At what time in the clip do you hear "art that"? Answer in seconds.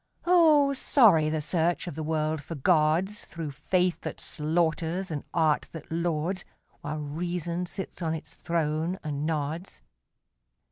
5.31-5.91